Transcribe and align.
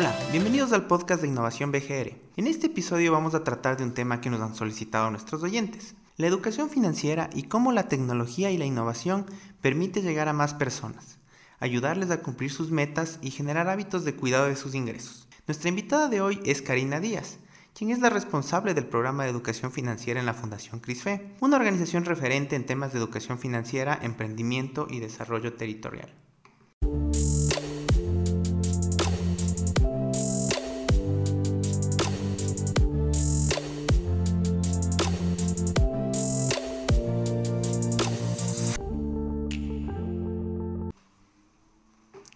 Hola, 0.00 0.16
bienvenidos 0.30 0.72
al 0.72 0.86
podcast 0.86 1.22
de 1.22 1.26
Innovación 1.26 1.72
BGR. 1.72 2.12
En 2.36 2.46
este 2.46 2.68
episodio 2.68 3.10
vamos 3.10 3.34
a 3.34 3.42
tratar 3.42 3.76
de 3.76 3.82
un 3.82 3.94
tema 3.94 4.20
que 4.20 4.30
nos 4.30 4.40
han 4.40 4.54
solicitado 4.54 5.10
nuestros 5.10 5.42
oyentes, 5.42 5.96
la 6.16 6.28
educación 6.28 6.70
financiera 6.70 7.28
y 7.34 7.48
cómo 7.48 7.72
la 7.72 7.88
tecnología 7.88 8.52
y 8.52 8.58
la 8.58 8.64
innovación 8.64 9.26
permite 9.60 10.00
llegar 10.00 10.28
a 10.28 10.32
más 10.32 10.54
personas, 10.54 11.18
ayudarles 11.58 12.12
a 12.12 12.20
cumplir 12.20 12.52
sus 12.52 12.70
metas 12.70 13.18
y 13.22 13.32
generar 13.32 13.68
hábitos 13.68 14.04
de 14.04 14.14
cuidado 14.14 14.46
de 14.46 14.54
sus 14.54 14.76
ingresos. 14.76 15.26
Nuestra 15.48 15.68
invitada 15.68 16.08
de 16.08 16.20
hoy 16.20 16.38
es 16.44 16.62
Karina 16.62 17.00
Díaz, 17.00 17.40
quien 17.74 17.90
es 17.90 17.98
la 17.98 18.08
responsable 18.08 18.74
del 18.74 18.86
programa 18.86 19.24
de 19.24 19.30
educación 19.30 19.72
financiera 19.72 20.20
en 20.20 20.26
la 20.26 20.34
Fundación 20.34 20.78
CRISFE, 20.78 21.34
una 21.40 21.56
organización 21.56 22.04
referente 22.04 22.54
en 22.54 22.66
temas 22.66 22.92
de 22.92 23.00
educación 23.00 23.40
financiera, 23.40 23.98
emprendimiento 24.00 24.86
y 24.88 25.00
desarrollo 25.00 25.54
territorial. 25.54 26.14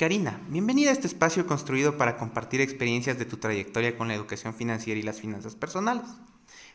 Karina, 0.02 0.41
bienvenida 0.48 0.91
a 0.91 0.95
este 0.95 1.06
espacio 1.06 1.47
construido 1.47 1.97
para 1.97 2.16
compartir 2.16 2.61
experiencias 2.61 3.20
de 3.20 3.24
tu 3.24 3.37
trayectoria 3.37 3.97
con 3.97 4.09
la 4.09 4.15
educación 4.15 4.52
financiera 4.52 4.98
y 4.98 5.05
las 5.05 5.20
finanzas 5.20 5.55
personales. 5.55 6.02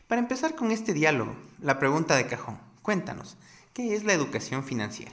Para 0.06 0.22
empezar 0.22 0.56
con 0.56 0.70
este 0.70 0.94
diálogo, 0.94 1.36
la 1.60 1.78
pregunta 1.78 2.16
de 2.16 2.26
cajón, 2.26 2.58
cuéntanos, 2.80 3.36
¿qué 3.74 3.94
es 3.94 4.04
la 4.04 4.14
educación 4.14 4.64
financiera? 4.64 5.12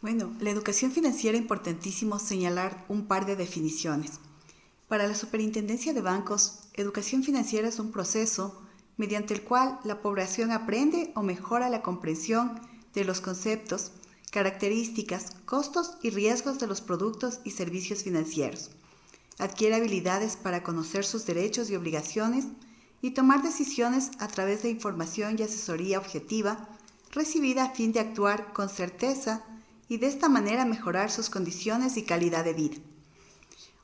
Bueno, 0.00 0.32
la 0.38 0.50
educación 0.50 0.92
financiera 0.92 1.36
es 1.36 1.42
importantísimo 1.42 2.20
señalar 2.20 2.84
un 2.88 3.08
par 3.08 3.26
de 3.26 3.34
definiciones. 3.34 4.20
Para 4.86 5.08
la 5.08 5.16
Superintendencia 5.16 5.92
de 5.92 6.02
Bancos, 6.02 6.68
educación 6.74 7.24
financiera 7.24 7.66
es 7.66 7.80
un 7.80 7.90
proceso 7.90 8.62
mediante 8.96 9.34
el 9.34 9.42
cual 9.42 9.80
la 9.82 10.02
población 10.02 10.52
aprende 10.52 11.10
o 11.16 11.24
mejora 11.24 11.68
la 11.68 11.82
comprensión 11.82 12.60
de 12.94 13.04
los 13.04 13.20
conceptos, 13.20 13.90
características, 14.32 15.26
costos 15.44 15.98
y 16.02 16.08
riesgos 16.08 16.58
de 16.58 16.66
los 16.66 16.80
productos 16.80 17.40
y 17.44 17.50
servicios 17.50 18.02
financieros. 18.02 18.70
Adquiere 19.38 19.76
habilidades 19.76 20.36
para 20.36 20.62
conocer 20.62 21.04
sus 21.04 21.26
derechos 21.26 21.68
y 21.68 21.76
obligaciones 21.76 22.46
y 23.02 23.10
tomar 23.10 23.42
decisiones 23.42 24.10
a 24.18 24.28
través 24.28 24.62
de 24.62 24.70
información 24.70 25.36
y 25.38 25.42
asesoría 25.42 25.98
objetiva 25.98 26.66
recibida 27.12 27.64
a 27.64 27.70
fin 27.70 27.92
de 27.92 28.00
actuar 28.00 28.54
con 28.54 28.70
certeza 28.70 29.44
y 29.86 29.98
de 29.98 30.06
esta 30.06 30.30
manera 30.30 30.64
mejorar 30.64 31.10
sus 31.10 31.28
condiciones 31.28 31.98
y 31.98 32.04
calidad 32.04 32.42
de 32.42 32.54
vida. 32.54 32.76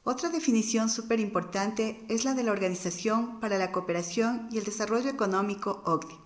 Otra 0.02 0.30
definición 0.30 0.88
súper 0.88 1.20
importante 1.20 2.02
es 2.08 2.24
la 2.24 2.32
de 2.32 2.44
la 2.44 2.52
Organización 2.52 3.38
para 3.40 3.58
la 3.58 3.70
Cooperación 3.70 4.48
y 4.50 4.56
el 4.56 4.64
Desarrollo 4.64 5.10
Económico 5.10 5.82
OCDE. 5.84 6.16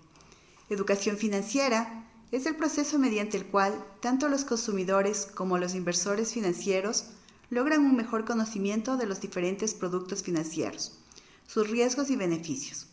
Educación 0.71 1.17
financiera 1.17 2.12
es 2.33 2.47
el 2.47 2.57
proceso 2.57 2.99
mediante 2.99 3.37
el 3.37 3.47
cual 3.47 3.85
tanto 4.01 4.29
los 4.29 4.47
consumidores 4.47 5.29
como 5.35 5.59
los 5.59 5.75
inversores 5.75 6.33
financieros 6.33 7.05
logran 7.51 7.83
un 7.83 7.95
mejor 7.95 8.25
conocimiento 8.25 8.97
de 8.97 9.05
los 9.05 9.21
diferentes 9.21 9.75
productos 9.75 10.23
financieros, 10.23 10.99
sus 11.47 11.69
riesgos 11.69 12.09
y 12.09 12.17
beneficios, 12.17 12.87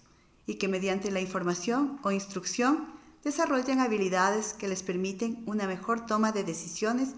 y 0.45 0.55
que 0.55 0.67
mediante 0.67 1.09
la 1.09 1.21
información 1.21 1.99
o 2.03 2.11
instrucción 2.11 2.87
desarrollan 3.23 3.79
habilidades 3.79 4.53
que 4.53 4.67
les 4.67 4.83
permiten 4.83 5.41
una 5.45 5.67
mejor 5.67 6.05
toma 6.05 6.33
de 6.33 6.43
decisiones, 6.43 7.11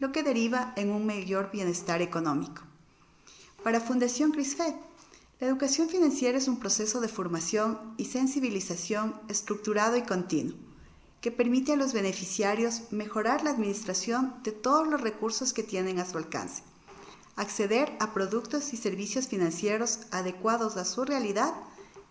lo 0.00 0.10
que 0.10 0.24
deriva 0.24 0.72
en 0.76 0.90
un 0.90 1.06
mayor 1.06 1.50
bienestar 1.52 2.02
económico. 2.02 2.62
Para 3.62 3.80
Fundación 3.80 4.32
CRISFE, 4.32 4.74
la 5.40 5.46
educación 5.46 5.88
financiera 5.88 6.38
es 6.38 6.48
un 6.48 6.58
proceso 6.58 7.00
de 7.00 7.06
formación 7.06 7.94
y 7.96 8.06
sensibilización 8.06 9.14
estructurado 9.28 9.96
y 9.96 10.02
continuo 10.02 10.67
que 11.20 11.30
permite 11.30 11.72
a 11.72 11.76
los 11.76 11.92
beneficiarios 11.92 12.92
mejorar 12.92 13.42
la 13.42 13.50
administración 13.50 14.34
de 14.44 14.52
todos 14.52 14.86
los 14.86 15.00
recursos 15.00 15.52
que 15.52 15.62
tienen 15.62 15.98
a 15.98 16.06
su 16.06 16.18
alcance, 16.18 16.62
acceder 17.36 17.92
a 18.00 18.12
productos 18.12 18.72
y 18.72 18.76
servicios 18.76 19.28
financieros 19.28 20.00
adecuados 20.10 20.76
a 20.76 20.84
su 20.84 21.04
realidad 21.04 21.52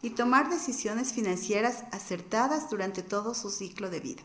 y 0.02 0.12
tomar 0.12 0.50
decisiones 0.50 1.14
financieras 1.14 1.84
acertadas 1.92 2.70
durante 2.70 3.02
todo 3.02 3.34
su 3.34 3.50
ciclo 3.50 3.90
de 3.90 4.00
vida. 4.00 4.24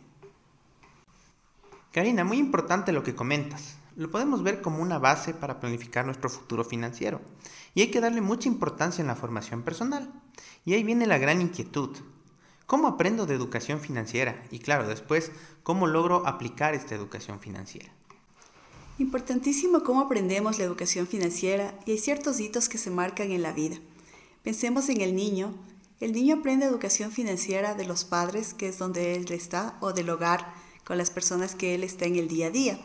Karina, 1.93 2.25
muy 2.25 2.38
importante 2.38 2.93
lo 2.93 3.03
que 3.03 3.14
comentas. 3.14 3.76
Lo 3.97 4.10
podemos 4.10 4.43
ver 4.43 4.62
como 4.62 4.82
una 4.82 4.99
base 4.99 5.34
para 5.34 5.60
planificar 5.60 6.06
nuestro 6.06 6.31
futuro 6.31 6.64
financiero. 6.64 7.20
Y 7.75 7.82
hay 7.82 7.91
que 7.91 8.00
darle 8.00 8.22
mucha 8.22 8.49
importancia 8.49 9.03
en 9.03 9.09
la 9.09 9.16
formación 9.16 9.62
personal. 9.62 10.10
Y 10.64 10.72
ahí 10.72 10.82
viene 10.82 11.06
la 11.06 11.19
gran 11.19 11.43
inquietud. 11.43 11.91
¿Cómo 12.72 12.88
aprendo 12.88 13.27
de 13.27 13.34
educación 13.34 13.81
financiera? 13.81 14.43
Y 14.50 14.59
claro, 14.59 14.88
después, 14.88 15.31
¿cómo 15.62 15.87
logro 15.87 16.27
aplicar 16.27 16.75
esta 16.75 16.94
educación 16.94 17.38
financiera? 17.38 17.93
Importantísimo 18.99 19.83
cómo 19.83 20.00
aprendemos 20.00 20.56
la 20.56 20.65
educación 20.65 21.06
financiera 21.06 21.78
y 21.84 21.91
hay 21.91 21.99
ciertos 21.99 22.41
hitos 22.41 22.71
que 22.71 22.78
se 22.78 22.88
marcan 22.88 23.31
en 23.31 23.43
la 23.43 23.53
vida. 23.53 23.77
Pensemos 24.43 24.88
en 24.88 25.03
el 25.03 25.15
niño. 25.15 25.53
El 26.00 26.12
niño 26.12 26.37
aprende 26.37 26.65
educación 26.65 27.12
financiera 27.12 27.75
de 27.75 27.84
los 27.84 28.06
padres, 28.06 28.55
que 28.55 28.69
es 28.69 28.78
donde 28.78 29.16
él 29.16 29.31
está, 29.32 29.77
o 29.81 29.93
del 29.93 30.09
hogar, 30.09 30.55
con 30.87 30.97
las 30.97 31.11
personas 31.11 31.55
que 31.55 31.75
él 31.75 31.84
está 31.84 32.06
en 32.06 32.16
el 32.16 32.27
día 32.27 32.47
a 32.47 32.50
día. 32.50 32.81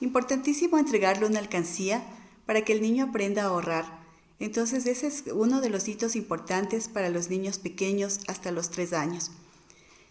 Importantísimo 0.00 0.76
entregarle 0.76 1.26
una 1.26 1.38
alcancía 1.38 2.02
para 2.46 2.62
que 2.62 2.72
el 2.72 2.82
niño 2.82 3.04
aprenda 3.04 3.44
a 3.44 3.46
ahorrar 3.46 3.99
entonces 4.40 4.86
ese 4.86 5.06
es 5.06 5.24
uno 5.32 5.60
de 5.60 5.70
los 5.70 5.86
hitos 5.86 6.16
importantes 6.16 6.88
para 6.88 7.10
los 7.10 7.28
niños 7.28 7.58
pequeños 7.58 8.20
hasta 8.26 8.50
los 8.50 8.70
tres 8.70 8.92
años. 8.92 9.30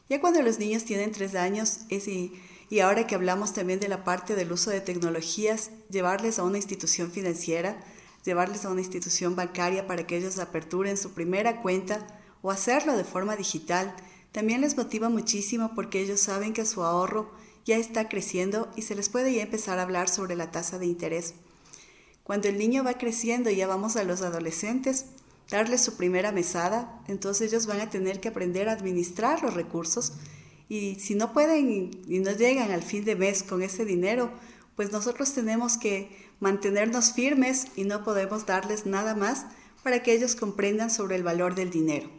Ya 0.07 0.22
cuando 0.22 0.41
los 0.41 0.59
niños 0.59 0.85
tienen 0.85 1.12
tres 1.12 1.35
años, 1.35 1.81
y, 1.90 2.34
y 2.69 2.79
ahora 2.79 3.07
que 3.07 3.16
hablamos 3.16 3.53
también 3.53 3.79
de 3.79 3.88
la 3.88 4.03
parte 4.03 4.35
del 4.35 4.51
uso 4.51 4.69
de 4.69 4.81
tecnologías, 4.81 5.72
llevarles 5.90 6.40
a 6.40 6.44
una 6.44 6.57
institución 6.57 7.12
financiera, 7.12 7.79
llevarles 8.23 8.66
a 8.66 8.69
una 8.69 8.81
institución 8.81 9.35
bancaria 9.35 9.88
para 9.88 10.06
que 10.06 10.17
ellos 10.17 10.40
aperturen 10.40 10.97
su 10.97 11.11
primera 11.13 11.61
cuenta 11.61 12.06
o 12.41 12.51
hacerlo 12.51 12.96
de 12.96 13.03
forma 13.03 13.35
digital, 13.35 13.96
también 14.31 14.61
les 14.61 14.78
motiva 14.78 15.09
muchísimo 15.09 15.73
porque 15.73 16.01
ellos 16.01 16.19
saben 16.19 16.53
que 16.53 16.66
su 16.66 16.84
ahorro 16.84 17.31
ya 17.66 17.78
está 17.78 18.07
creciendo 18.09 18.72
y 18.75 18.84
se 18.84 18.96
les 18.96 19.09
puede 19.09 19.34
ya 19.34 19.41
empezar 19.41 19.79
a 19.79 19.84
hablar 19.84 20.07
sobre 20.07 20.35
la 20.35 20.51
tasa 20.51 20.79
de 20.79 20.85
interés. 20.85 21.34
Cuando 22.29 22.47
el 22.47 22.59
niño 22.59 22.84
va 22.84 22.94
creciendo 22.94 23.50
y 23.50 23.56
ya 23.56 23.66
vamos 23.66 23.95
a 23.95 24.03
los 24.03 24.22
adolescentes, 24.22 25.07
darles 25.50 25.81
su 25.81 25.97
primera 25.97 26.31
mesada, 26.31 27.01
entonces 27.07 27.51
ellos 27.51 27.66
van 27.66 27.81
a 27.81 27.90
tener 27.90 28.19
que 28.19 28.28
aprender 28.28 28.69
a 28.69 28.73
administrar 28.73 29.41
los 29.41 29.56
recursos 29.56 30.13
y 30.67 30.94
si 31.00 31.16
no 31.16 31.34
pueden 31.34 31.90
y 32.07 32.19
no 32.19 32.31
llegan 32.34 32.69
al 32.69 32.84
fin 32.84 33.03
de 33.03 33.16
mes 33.16 33.41
con 33.41 33.63
ese 33.63 33.84
dinero, 33.84 34.29
pues 34.75 34.91
nosotros 34.91 35.34
tenemos 35.34 35.79
que 35.79 36.16
mantenernos 36.40 37.13
firmes 37.13 37.66
y 37.75 37.85
no 37.85 38.03
podemos 38.03 38.46
darles 38.46 38.85
nada 38.85 39.16
más 39.16 39.47
para 39.81 40.03
que 40.03 40.13
ellos 40.13 40.35
comprendan 40.35 40.91
sobre 40.91 41.16
el 41.16 41.23
valor 41.23 41.56
del 41.56 41.72
dinero. 41.72 42.11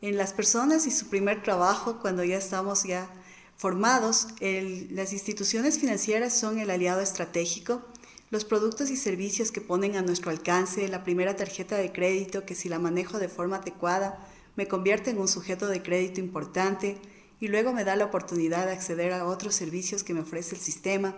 En 0.00 0.16
las 0.16 0.32
personas 0.32 0.88
y 0.88 0.90
su 0.90 1.06
primer 1.06 1.40
trabajo, 1.44 2.00
cuando 2.00 2.24
ya 2.24 2.36
estamos 2.36 2.82
ya 2.82 3.08
formados, 3.56 4.26
las 4.40 5.12
instituciones 5.12 5.78
financieras 5.78 6.36
son 6.36 6.58
el 6.58 6.68
aliado 6.68 7.00
estratégico 7.00 7.86
los 8.30 8.44
productos 8.44 8.90
y 8.90 8.96
servicios 8.96 9.50
que 9.50 9.60
ponen 9.60 9.96
a 9.96 10.02
nuestro 10.02 10.30
alcance, 10.30 10.86
la 10.86 11.02
primera 11.02 11.34
tarjeta 11.34 11.76
de 11.76 11.90
crédito 11.90 12.46
que 12.46 12.54
si 12.54 12.68
la 12.68 12.78
manejo 12.78 13.18
de 13.18 13.28
forma 13.28 13.56
adecuada 13.56 14.24
me 14.54 14.68
convierte 14.68 15.10
en 15.10 15.18
un 15.18 15.26
sujeto 15.26 15.66
de 15.66 15.82
crédito 15.82 16.20
importante 16.20 16.98
y 17.40 17.48
luego 17.48 17.72
me 17.72 17.82
da 17.82 17.96
la 17.96 18.04
oportunidad 18.04 18.66
de 18.66 18.72
acceder 18.72 19.12
a 19.12 19.26
otros 19.26 19.56
servicios 19.56 20.04
que 20.04 20.14
me 20.14 20.20
ofrece 20.20 20.54
el 20.54 20.60
sistema. 20.60 21.16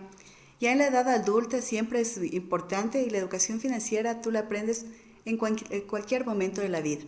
Ya 0.59 0.73
en 0.73 0.79
la 0.79 0.87
edad 0.87 1.07
adulta 1.09 1.61
siempre 1.61 2.01
es 2.01 2.17
importante 2.17 3.03
y 3.03 3.11
la 3.11 3.19
educación 3.19 3.61
financiera 3.61 4.23
tú 4.23 4.31
la 4.31 4.41
aprendes 4.41 4.87
en 5.27 5.37
cualquier 5.37 6.25
momento 6.25 6.63
de 6.63 6.71
la 6.71 6.81
vida. 6.81 7.03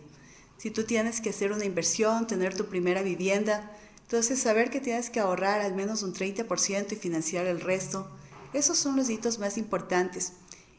Si 0.57 0.69
tú 0.69 0.83
tienes 0.83 1.19
que 1.19 1.31
hacer 1.31 1.51
una 1.51 1.65
inversión, 1.65 2.27
tener 2.27 2.55
tu 2.55 2.67
primera 2.67 3.01
vivienda, 3.01 3.71
entonces 4.03 4.39
saber 4.39 4.69
que 4.69 4.81
tienes 4.81 5.09
que 5.09 5.19
ahorrar 5.19 5.61
al 5.61 5.73
menos 5.73 6.03
un 6.03 6.13
30% 6.13 6.91
y 6.91 6.95
financiar 6.95 7.47
el 7.47 7.59
resto 7.59 8.07
esos 8.57 8.77
son 8.77 8.95
los 8.95 9.09
hitos 9.09 9.39
más 9.39 9.57
importantes. 9.57 10.33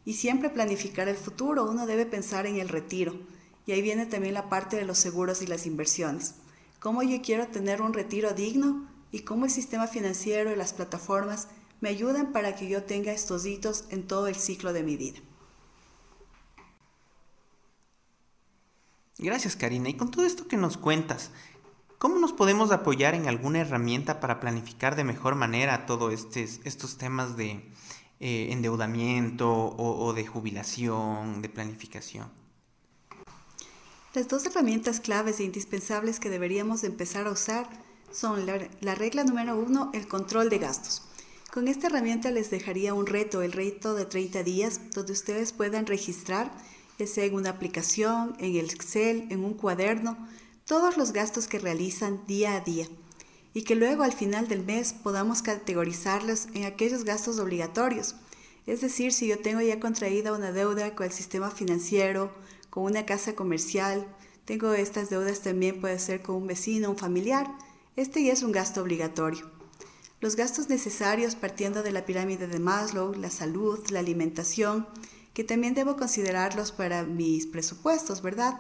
Y 0.05 0.15
siempre 0.15 0.51
planificar 0.51 1.09
el 1.09 1.17
futuro, 1.17 1.65
uno 1.69 1.87
debe 1.87 2.07
pensar 2.07 2.47
en 2.47 2.57
el 2.57 2.69
retiro. 2.69 3.19
Y 3.67 3.73
ahí 3.73 3.83
viene 3.83 4.07
también 4.07 4.35
la 4.35 4.49
parte 4.49 4.77
de 4.77 4.85
los 4.85 4.99
seguros 4.99 5.43
y 5.43 5.47
las 5.47 5.67
inversiones. 5.67 6.37
Cómo 6.81 7.03
yo 7.03 7.21
quiero 7.21 7.49
tener 7.49 7.83
un 7.83 7.93
retiro 7.93 8.33
digno 8.33 8.89
y 9.11 9.21
cómo 9.21 9.45
el 9.45 9.51
sistema 9.51 9.87
financiero 9.89 10.53
y 10.53 10.57
las 10.57 10.73
plataformas 10.73 11.49
me 11.81 11.89
ayudan 11.89 12.33
para 12.33 12.55
que 12.55 12.69
yo 12.69 12.85
tenga 12.85 13.13
estos 13.13 13.45
hitos 13.45 13.85
en 13.91 14.07
todo 14.07 14.29
el 14.29 14.37
ciclo 14.37 14.73
de 14.73 14.83
mi 14.83 14.97
vida. 14.97 15.19
Gracias 19.19 19.57
Karina. 19.57 19.89
Y 19.89 19.95
con 19.95 20.11
todo 20.11 20.27
esto 20.27 20.47
que 20.47 20.57
nos 20.57 20.77
cuentas, 20.77 21.31
¿cómo 21.99 22.19
nos 22.19 22.33
podemos 22.33 22.71
apoyar 22.71 23.15
en 23.15 23.29
alguna 23.29 23.61
herramienta 23.61 24.21
para 24.21 24.41
planificar 24.41 24.97
de 24.97 25.05
mejor 25.05 25.35
manera 25.35 25.87
todos 25.87 26.27
estos 26.35 26.99
temas 26.99 27.37
de 27.37 27.71
eh, 28.19 28.49
endeudamiento 28.51 29.47
o, 29.53 30.15
de 30.15 30.27
jubilación, 30.27 31.43
de 31.43 31.51
planificación. 31.51 32.31
Las 34.15 34.27
dos 34.27 34.47
herramientas 34.47 35.01
claves 35.01 35.39
e 35.39 35.45
indispensables 35.45 36.19
que 36.19 36.31
deberíamos 36.31 36.83
empezar 36.83 37.27
a 37.27 37.31
usar 37.33 37.69
son 38.11 38.47
la, 38.47 38.59
la 38.81 38.95
regla 38.95 39.23
número 39.23 39.59
uno, 39.59 39.91
el 39.93 40.09
control 40.09 40.49
de 40.49 40.57
gastos. 40.57 41.03
Con 41.53 41.69
esta 41.69 41.89
herramienta 41.89 42.31
les 42.31 42.49
dejaría 42.51 42.95
un 42.95 43.07
reto, 43.07 43.43
el 43.43 43.53
reto 43.53 43.95
de 43.95 44.07
30 44.07 44.43
días, 44.45 44.81
donde 44.95 45.13
ustedes 45.13 45.53
puedan 45.53 45.85
registrar, 45.85 46.51
ya 46.99 47.07
sea 47.07 47.27
en 47.27 47.35
una 47.35 47.51
aplicación, 47.51 48.35
en 48.39 48.57
el 48.57 48.71
Excel, 48.71 49.27
en 49.29 49.45
un 49.45 49.53
cuaderno, 49.53 50.17
todos 50.67 50.97
los 50.97 51.13
gastos 51.13 51.47
que 51.47 51.61
realizan 51.61 52.27
día 52.27 52.57
a 52.57 52.61
día 52.61 52.89
y 53.55 53.63
que 53.63 53.77
luego 53.77 54.03
al 54.03 54.13
final 54.13 54.49
del 54.49 54.65
mes 54.65 54.93
podamos 54.93 55.41
categorizarlos 55.41 56.49
en 56.55 56.65
aquellos 56.65 57.05
gastos 57.05 57.39
obligatorios. 57.39 58.17
Es 58.67 58.81
decir, 58.81 59.13
si 59.13 59.29
yo 59.29 59.39
tengo 59.39 59.61
ya 59.61 59.79
contraída 59.79 60.33
una 60.33 60.51
deuda 60.51 60.95
con 60.97 61.07
el 61.07 61.13
sistema 61.13 61.51
financiero, 61.51 62.33
con 62.69 62.83
una 62.83 63.07
casa 63.07 63.37
comercial, 63.37 64.07
tengo 64.45 64.73
estas 64.73 65.09
deudas 65.09 65.41
también 65.41 65.81
puede 65.81 66.01
ser 66.01 66.21
con 66.21 66.35
un 66.35 66.49
vecino, 66.49 66.91
un 66.91 66.99
familiar, 66.99 67.47
este 67.95 68.25
ya 68.25 68.33
es 68.33 68.43
un 68.43 68.53
gasto 68.53 68.83
obligatorio. 68.83 69.49
Los 70.21 70.35
gastos 70.35 70.69
necesarios 70.69 71.37
partiendo 71.37 71.85
de 71.85 71.93
la 71.93 72.05
pirámide 72.05 72.49
de 72.49 72.59
Maslow, 72.59 73.15
la 73.15 73.31
salud, 73.31 73.79
la 73.91 74.01
alimentación, 74.01 74.89
que 75.33 75.45
también 75.45 75.75
debo 75.75 75.97
considerarlos 75.97 76.73
para 76.73 77.05
mis 77.05 77.47
presupuestos, 77.47 78.21
¿verdad? 78.21 78.59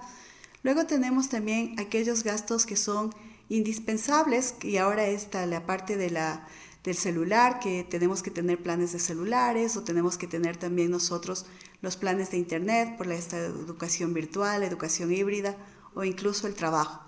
Luego 0.66 0.84
tenemos 0.84 1.28
también 1.28 1.78
aquellos 1.78 2.24
gastos 2.24 2.66
que 2.66 2.74
son 2.74 3.14
indispensables 3.48 4.56
y 4.64 4.78
ahora 4.78 5.06
está 5.06 5.46
la 5.46 5.64
parte 5.64 5.96
de 5.96 6.10
la, 6.10 6.48
del 6.82 6.96
celular, 6.96 7.60
que 7.60 7.86
tenemos 7.88 8.20
que 8.20 8.32
tener 8.32 8.60
planes 8.60 8.90
de 8.90 8.98
celulares 8.98 9.76
o 9.76 9.84
tenemos 9.84 10.18
que 10.18 10.26
tener 10.26 10.56
también 10.56 10.90
nosotros 10.90 11.46
los 11.82 11.96
planes 11.96 12.32
de 12.32 12.38
internet 12.38 12.96
por 12.96 13.12
esta 13.12 13.38
educación 13.38 14.12
virtual, 14.12 14.64
educación 14.64 15.12
híbrida 15.12 15.56
o 15.94 16.02
incluso 16.02 16.48
el 16.48 16.54
trabajo. 16.54 17.00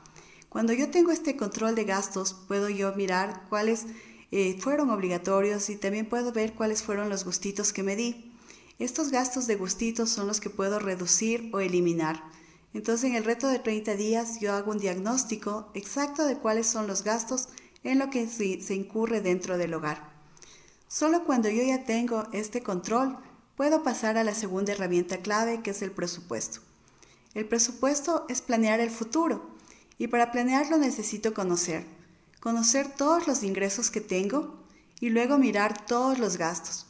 Cuando 0.49 0.73
yo 0.73 0.93
tengo 0.93 1.11
este 1.11 1.37
control 1.37 1.75
de 1.75 1.83
gastos, 1.83 2.35
puedo 2.47 2.69
yo 2.69 2.95
mirar 2.95 3.43
cuáles 3.49 3.87
eh, 4.31 4.57
fueron 4.61 4.89
obligatorios 4.91 5.69
y 5.69 5.75
también 5.75 6.09
puedo 6.09 6.31
ver 6.31 6.55
cuáles 6.55 6.85
fueron 6.85 7.09
los 7.09 7.25
gustitos 7.25 7.73
que 7.73 7.83
me 7.83 7.97
di. 7.97 8.33
Estos 8.79 9.11
gastos 9.11 9.49
de 9.49 9.57
gustitos 9.57 10.11
son 10.11 10.29
los 10.29 10.39
que 10.39 10.49
puedo 10.49 10.79
reducir 10.79 11.51
o 11.53 11.59
eliminar. 11.59 12.38
Entonces 12.75 13.11
en 13.11 13.17
el 13.17 13.25
reto 13.25 13.49
de 13.49 13.59
30 13.59 13.95
días 13.97 14.41
yo 14.41 14.53
hago 14.55 14.71
un 14.71 14.79
diagnóstico 14.79 15.71
exacto 15.75 16.27
de 16.27 16.37
cuáles 16.39 16.67
son 16.67 16.87
los 16.87 17.03
gastos 17.03 17.49
en 17.85 17.99
lo 17.99 18.11
que 18.11 18.27
se 18.29 18.75
incurre 18.75 19.21
dentro 19.21 19.59
del 19.59 19.75
hogar. 19.75 20.11
Solo 20.89 21.25
cuando 21.25 21.49
yo 21.49 21.63
ya 21.63 21.85
tengo 21.85 22.27
este 22.33 22.63
control 22.63 23.19
puedo 23.57 23.83
pasar 23.83 24.19
a 24.19 24.25
la 24.25 24.35
segunda 24.35 24.73
herramienta 24.73 25.19
clave 25.19 25.63
que 25.63 25.71
es 25.71 25.83
el 25.83 25.91
presupuesto. 25.91 26.61
El 27.35 27.47
presupuesto 27.47 28.27
es 28.29 28.43
planear 28.43 28.81
el 28.81 28.91
futuro 28.91 29.51
y 29.99 30.09
para 30.09 30.33
planearlo 30.33 30.79
necesito 30.79 31.35
conocer 31.35 31.85
conocer 32.41 32.89
todos 32.89 33.27
los 33.27 33.43
ingresos 33.43 33.91
que 33.91 34.01
tengo 34.01 34.55
y 35.01 35.11
luego 35.11 35.39
mirar 35.39 35.87
todos 35.87 36.19
los 36.19 36.37
gastos. 36.37 36.87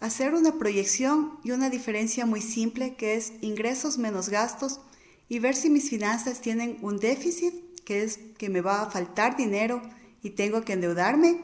Hacer 0.00 0.34
una 0.34 0.58
proyección 0.58 1.38
y 1.42 1.52
una 1.52 1.70
diferencia 1.70 2.26
muy 2.26 2.42
simple 2.42 2.94
que 2.94 3.14
es 3.14 3.32
ingresos 3.40 3.98
menos 3.98 4.28
gastos 4.28 4.80
y 5.28 5.38
ver 5.38 5.56
si 5.56 5.70
mis 5.70 5.90
finanzas 5.90 6.40
tienen 6.40 6.78
un 6.82 6.98
déficit, 6.98 7.54
que 7.84 8.02
es 8.02 8.18
que 8.38 8.48
me 8.48 8.60
va 8.60 8.82
a 8.82 8.90
faltar 8.90 9.36
dinero 9.36 9.82
y 10.22 10.30
tengo 10.30 10.62
que 10.62 10.72
endeudarme, 10.72 11.40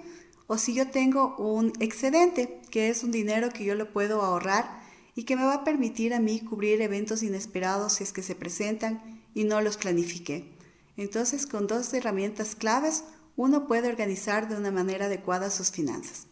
o 0.46 0.58
si 0.58 0.74
yo 0.74 0.90
tengo 0.90 1.36
un 1.36 1.72
excedente, 1.80 2.60
que 2.70 2.88
es 2.88 3.04
un 3.04 3.12
dinero 3.12 3.50
que 3.50 3.64
yo 3.64 3.74
lo 3.74 3.92
puedo 3.92 4.22
ahorrar 4.22 4.80
y 5.14 5.24
que 5.24 5.36
me 5.36 5.44
va 5.44 5.54
a 5.54 5.64
permitir 5.64 6.14
a 6.14 6.20
mí 6.20 6.40
cubrir 6.40 6.80
eventos 6.82 7.22
inesperados 7.22 7.94
si 7.94 8.04
es 8.04 8.12
que 8.12 8.22
se 8.22 8.34
presentan 8.34 9.22
y 9.34 9.44
no 9.44 9.60
los 9.60 9.76
planifiqué. 9.76 10.52
Entonces, 10.96 11.46
con 11.46 11.66
dos 11.66 11.92
herramientas 11.94 12.56
claves, 12.56 13.04
uno 13.36 13.66
puede 13.66 13.88
organizar 13.88 14.48
de 14.48 14.56
una 14.56 14.70
manera 14.70 15.06
adecuada 15.06 15.50
sus 15.50 15.70
finanzas. 15.70 16.26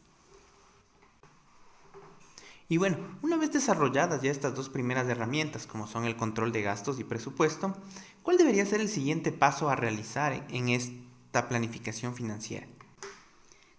Y 2.71 2.77
bueno, 2.77 2.99
una 3.23 3.39
vez 3.39 3.51
desarrolladas 3.51 4.21
ya 4.21 4.31
estas 4.31 4.55
dos 4.55 4.69
primeras 4.69 5.09
herramientas, 5.09 5.67
como 5.67 5.87
son 5.87 6.05
el 6.05 6.17
control 6.17 6.53
de 6.53 6.61
gastos 6.61 7.01
y 7.01 7.05
presupuesto, 7.05 7.75
¿cuál 8.23 8.37
debería 8.37 8.67
ser 8.67 8.83
el 8.83 8.91
siguiente 8.91 9.33
paso 9.33 9.71
a 9.71 9.77
realizar 9.77 10.47
en 10.51 10.69
esta 10.69 11.49
planificación 11.49 12.15
financiera? 12.15 12.67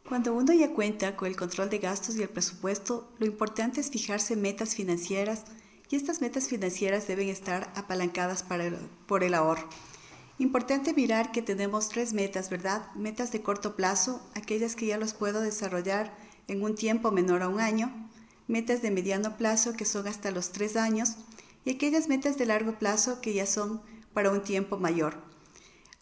Cuando 0.08 0.34
uno 0.34 0.54
ya 0.54 0.74
cuenta 0.74 1.16
con 1.16 1.28
el 1.28 1.36
control 1.36 1.70
de 1.70 1.78
gastos 1.78 2.16
y 2.16 2.24
el 2.24 2.30
presupuesto, 2.30 3.14
lo 3.20 3.28
importante 3.28 3.80
es 3.80 3.92
fijarse 3.92 4.36
metas 4.36 4.74
financieras 4.74 5.44
y 5.92 5.96
estas 5.96 6.20
metas 6.20 6.48
financieras 6.48 7.08
deben 7.08 7.30
estar 7.30 7.72
apalancadas 7.76 8.44
por 9.06 9.24
el 9.24 9.34
ahorro. 9.36 9.70
Importante 10.40 10.96
mirar 10.96 11.32
que 11.32 11.44
tenemos 11.44 11.90
tres 11.90 12.14
metas, 12.14 12.50
¿verdad? 12.50 12.92
Metas 12.96 13.32
de 13.32 13.44
corto 13.44 13.76
plazo, 13.76 14.20
aquellas 14.34 14.76
que 14.76 14.88
ya 14.88 14.98
los 14.98 15.14
puedo 15.14 15.42
desarrollar 15.42 16.12
en 16.48 16.64
un 16.64 16.74
tiempo 16.74 17.12
menor 17.12 17.44
a 17.44 17.50
un 17.50 17.60
año, 17.60 18.09
metas 18.50 18.82
de 18.82 18.92
mediano 18.92 19.38
plazo 19.38 19.74
que 19.74 19.86
son 19.86 20.08
hasta 20.08 20.32
los 20.32 20.52
tres 20.52 20.76
años 20.76 21.16
y 21.64 21.72
aquellas 21.72 22.10
metas 22.10 22.38
de 22.38 22.46
largo 22.46 22.78
plazo 22.78 23.22
que 23.22 23.34
ya 23.34 23.46
son 23.46 23.82
para 24.14 24.32
un 24.32 24.44
tiempo 24.44 24.78
mayor. 24.78 25.18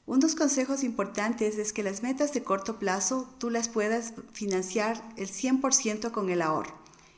Unos 0.05 0.35
consejos 0.35 0.83
importantes 0.83 1.57
es 1.57 1.73
que 1.73 1.83
las 1.83 2.01
metas 2.01 2.33
de 2.33 2.41
corto 2.41 2.79
plazo 2.79 3.29
tú 3.39 3.49
las 3.49 3.67
puedas 3.67 4.13
financiar 4.31 5.03
el 5.17 5.27
100% 5.27 6.11
con 6.11 6.29
el 6.29 6.41
ahorro. 6.41 6.73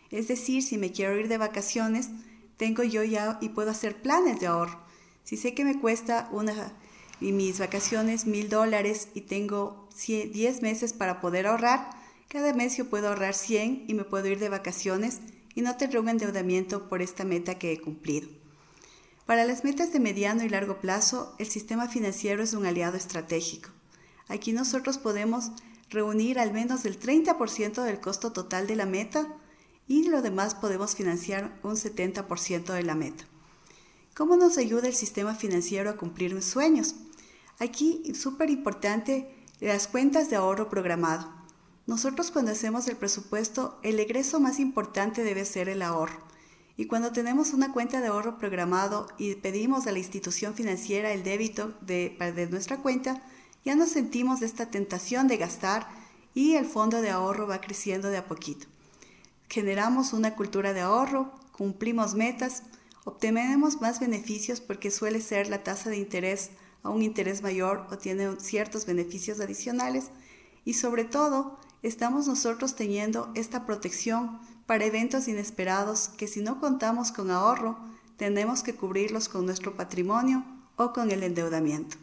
Es 0.10 0.28
decir, 0.28 0.64
si 0.64 0.80
me 0.80 0.92
quiero 0.92 1.16
ir 1.16 1.28
de 1.28 1.38
vacaciones, 1.38 2.10
tengo 2.58 2.82
yo 2.82 3.04
ya 3.04 3.38
y 3.42 3.50
puedo 3.50 3.70
hacer 3.70 4.02
planes 4.02 4.40
de 4.40 4.48
ahorro. 4.48 4.80
Si 5.24 5.38
sé 5.38 5.54
que 5.54 5.64
me 5.64 5.80
cuesta 5.80 6.28
una 6.32 6.74
y 7.22 7.32
mis 7.32 7.60
vacaciones 7.60 8.26
mil 8.26 8.50
dólares 8.50 9.10
y 9.14 9.22
tengo 9.22 9.88
10 10.08 10.62
meses 10.64 10.94
para 10.94 11.22
poder 11.22 11.46
ahorrar, 11.46 11.99
cada 12.30 12.54
mes 12.54 12.78
yo 12.78 12.86
puedo 12.90 13.10
ahorrar 13.10 13.34
100 13.34 13.86
y 13.88 13.94
me 13.96 14.04
puedo 14.04 14.28
ir 14.28 14.38
de 14.40 14.50
vacaciones 14.50 15.20
y 15.56 15.62
no 15.62 15.76
tener 15.78 16.00
un 16.00 16.10
endeudamiento 16.10 16.88
por 16.88 17.02
esta 17.02 17.26
meta 17.26 17.56
que 17.56 17.74
he 17.74 17.82
cumplido. 17.82 18.30
Para 19.26 19.46
las 19.46 19.64
metas 19.64 19.92
de 19.92 20.00
mediano 20.00 20.44
y 20.44 20.50
largo 20.50 20.80
plazo, 20.80 21.36
el 21.40 21.48
sistema 21.48 21.88
financiero 21.88 22.44
es 22.44 22.54
un 22.54 22.68
aliado 22.68 22.98
estratégico. 22.98 23.70
Aquí 24.28 24.54
nosotros 24.54 25.00
podemos 25.00 25.52
reunir 25.90 26.38
al 26.38 26.54
menos 26.54 26.86
el 26.86 27.00
30% 27.00 27.82
del 27.82 28.00
costo 28.00 28.32
total 28.32 28.68
de 28.68 28.76
la 28.76 28.86
meta 28.86 29.28
y 29.88 30.08
lo 30.08 30.22
demás 30.22 30.54
podemos 30.54 30.96
financiar 30.96 31.60
un 31.64 31.78
70% 31.78 32.74
de 32.74 32.84
la 32.84 32.94
meta. 32.94 33.26
¿Cómo 34.16 34.38
nos 34.38 34.60
ayuda 34.60 34.88
el 34.88 34.94
sistema 34.94 35.34
financiero 35.34 35.90
a 35.90 35.98
cumplir 35.98 36.36
mis 36.36 36.46
sueños? 36.46 36.94
Aquí, 37.58 38.14
súper 38.14 38.52
importante, 38.52 39.34
las 39.60 39.88
cuentas 39.88 40.30
de 40.30 40.36
ahorro 40.36 40.70
programado. 40.70 41.39
Nosotros 41.90 42.30
cuando 42.30 42.52
hacemos 42.52 42.88
el 42.88 42.98
presupuesto, 42.98 43.80
el 43.82 44.00
egreso 44.00 44.40
más 44.40 44.60
importante 44.60 45.24
debe 45.24 45.44
ser 45.44 45.70
el 45.70 45.82
ahorro. 45.82 46.20
Y 46.78 46.86
cuando 46.86 47.12
tenemos 47.12 47.52
una 47.52 47.74
cuenta 47.74 48.00
de 48.00 48.10
ahorro 48.10 48.38
programado 48.38 49.08
y 49.18 49.34
pedimos 49.34 49.88
a 49.88 49.92
la 49.92 49.98
institución 49.98 50.54
financiera 50.54 51.12
el 51.14 51.24
débito 51.24 51.74
de, 51.82 52.16
de 52.36 52.46
nuestra 52.46 52.78
cuenta, 52.78 53.24
ya 53.66 53.74
nos 53.74 53.90
sentimos 53.90 54.40
de 54.40 54.46
esta 54.46 54.68
tentación 54.68 55.28
de 55.28 55.38
gastar 55.38 55.90
y 56.36 56.58
el 56.58 56.68
fondo 56.68 57.02
de 57.02 57.10
ahorro 57.10 57.48
va 57.48 57.60
creciendo 57.60 58.10
de 58.10 58.18
a 58.18 58.28
poquito. 58.28 58.68
Generamos 59.50 60.14
una 60.14 60.36
cultura 60.36 60.74
de 60.74 60.82
ahorro, 60.82 61.34
cumplimos 61.54 62.14
metas, 62.14 62.62
obtenemos 63.04 63.82
más 63.82 64.00
beneficios 64.00 64.62
porque 64.62 64.92
suele 64.92 65.22
ser 65.22 65.50
la 65.50 65.64
tasa 65.64 65.90
de 65.90 65.98
interés 65.98 66.52
a 66.84 66.92
un 66.92 67.02
interés 67.02 67.42
mayor 67.42 67.88
o 67.90 67.98
tiene 67.98 68.40
ciertos 68.40 68.86
beneficios 68.86 69.40
adicionales 69.40 70.12
y 70.66 70.76
sobre 70.76 71.04
todo 71.04 71.58
estamos 71.82 72.28
nosotros 72.28 72.76
teniendo 72.76 73.32
esta 73.36 73.66
protección 73.66 74.40
para 74.66 74.86
eventos 74.86 75.28
inesperados 75.28 76.10
que 76.10 76.28
si 76.28 76.42
no 76.42 76.60
contamos 76.60 77.12
con 77.12 77.32
ahorro 77.32 77.78
tenemos 78.18 78.64
que 78.64 78.76
cubrirlos 78.76 79.30
con 79.30 79.46
nuestro 79.46 79.76
patrimonio 79.76 80.44
o 80.76 80.94
con 80.94 81.12
el 81.12 81.24
endeudamiento. 81.24 81.98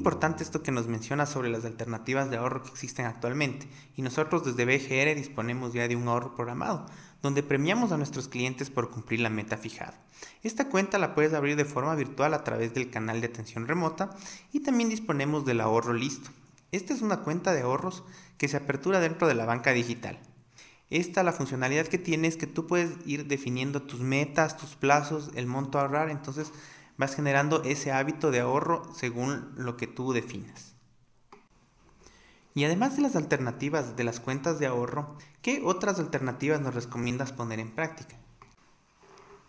Importante 0.00 0.42
esto 0.42 0.62
que 0.62 0.72
nos 0.72 0.86
menciona 0.86 1.26
sobre 1.26 1.50
las 1.50 1.66
alternativas 1.66 2.30
de 2.30 2.38
ahorro 2.38 2.62
que 2.62 2.70
existen 2.70 3.04
actualmente 3.04 3.68
y 3.96 4.00
nosotros 4.00 4.46
desde 4.46 4.64
BGR 4.64 5.14
disponemos 5.14 5.74
ya 5.74 5.86
de 5.88 5.94
un 5.94 6.08
ahorro 6.08 6.34
programado, 6.34 6.86
donde 7.20 7.42
premiamos 7.42 7.92
a 7.92 7.98
nuestros 7.98 8.26
clientes 8.26 8.70
por 8.70 8.88
cumplir 8.88 9.20
la 9.20 9.28
meta 9.28 9.58
fijada. 9.58 10.00
Esta 10.42 10.70
cuenta 10.70 10.96
la 10.96 11.14
puedes 11.14 11.34
abrir 11.34 11.54
de 11.56 11.66
forma 11.66 11.94
virtual 11.96 12.32
a 12.32 12.44
través 12.44 12.72
del 12.72 12.88
canal 12.88 13.20
de 13.20 13.26
atención 13.26 13.68
remota 13.68 14.08
y 14.54 14.60
también 14.60 14.88
disponemos 14.88 15.44
del 15.44 15.60
ahorro 15.60 15.92
listo. 15.92 16.30
Esta 16.72 16.94
es 16.94 17.02
una 17.02 17.18
cuenta 17.18 17.52
de 17.52 17.60
ahorros 17.60 18.02
que 18.38 18.48
se 18.48 18.56
apertura 18.56 19.00
dentro 19.00 19.28
de 19.28 19.34
la 19.34 19.44
banca 19.44 19.72
digital. 19.72 20.18
Esta, 20.88 21.22
la 21.22 21.34
funcionalidad 21.34 21.88
que 21.88 21.98
tiene 21.98 22.26
es 22.26 22.38
que 22.38 22.46
tú 22.46 22.66
puedes 22.66 22.92
ir 23.04 23.26
definiendo 23.26 23.82
tus 23.82 24.00
metas, 24.00 24.56
tus 24.56 24.76
plazos, 24.76 25.30
el 25.34 25.46
monto 25.46 25.78
a 25.78 25.82
ahorrar, 25.82 26.08
entonces 26.08 26.52
vas 27.00 27.14
generando 27.14 27.62
ese 27.62 27.92
hábito 27.92 28.30
de 28.30 28.40
ahorro 28.40 28.82
según 28.94 29.54
lo 29.56 29.78
que 29.78 29.86
tú 29.86 30.12
definas. 30.12 30.74
Y 32.54 32.64
además 32.64 32.96
de 32.96 33.02
las 33.02 33.16
alternativas 33.16 33.96
de 33.96 34.04
las 34.04 34.20
cuentas 34.20 34.58
de 34.58 34.66
ahorro, 34.66 35.16
¿qué 35.40 35.62
otras 35.64 35.98
alternativas 35.98 36.60
nos 36.60 36.74
recomiendas 36.74 37.32
poner 37.32 37.58
en 37.58 37.74
práctica? 37.74 38.18